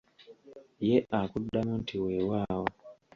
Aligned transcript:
Ye 0.87 0.95
akuddamu 1.19 1.73
nti 1.81 1.95
weewaawo. 2.03 2.67